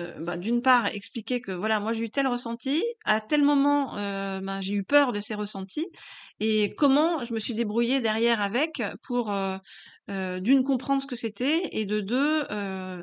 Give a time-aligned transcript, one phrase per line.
[0.00, 2.82] Euh, bah, d'une part expliquer que voilà moi j'ai eu tel ressenti.
[3.04, 5.86] À tel moment euh, ben, j'ai eu peur de ces ressentis.
[6.40, 9.58] Et comment je me suis débrouillée derrière avec pour euh,
[10.40, 12.44] d'une comprendre ce que c'était et de deux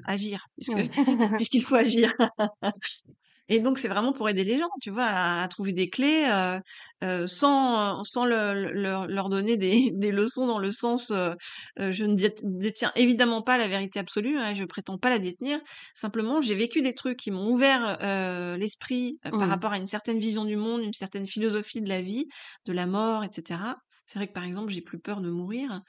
[0.05, 0.47] agir.
[1.37, 2.13] Puisqu'il faut agir
[3.49, 6.59] Et donc, c'est vraiment pour aider les gens, tu vois, à, trouver des clés euh,
[7.03, 11.33] euh, sans, sans leur donner des, des, leçons dans le sens euh,
[11.77, 15.59] je ne détiens évidemment pas la vérité absolue, hein, je prétends pas la détenir.
[15.95, 17.97] Simplement, j'ai vécu des trucs qui m'ont ouvert
[18.57, 19.49] l'esprit par mmh.
[19.49, 22.27] rapport à une certaine vision du monde, une certaine philosophie de la vie,
[22.65, 23.59] de la mort, etc.
[24.05, 25.81] C'est vrai que par exemple, j'ai plus peur de mourir.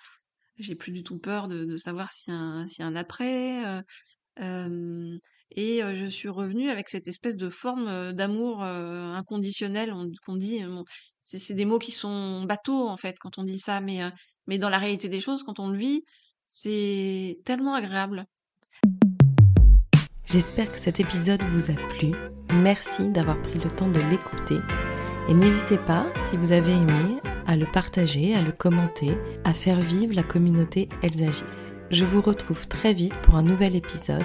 [0.59, 3.83] J'ai plus du tout peur de, de savoir s'il y, y, a un après.
[4.41, 5.19] Euh,
[5.57, 10.61] et je suis revenue avec cette espèce de forme d'amour inconditionnel qu'on dit.
[11.21, 14.01] c'est des mots qui sont bateaux en fait quand on dit ça, mais,
[14.47, 16.05] mais dans la réalité des choses, quand on le vit,
[16.47, 18.27] c'est tellement agréable.
[20.27, 22.13] J'espère que cet épisode vous a plu.
[22.63, 24.59] Merci d'avoir pris le temps de l'écouter.
[25.29, 29.11] Et n'hésitez pas, si vous avez aimé, à le partager, à le commenter,
[29.45, 31.75] à faire vivre la communauté Elles agissent.
[31.91, 34.25] Je vous retrouve très vite pour un nouvel épisode